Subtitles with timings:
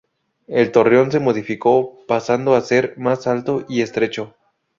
[0.47, 4.35] El torreón se modificó, pasando a ser más alto y estrecho.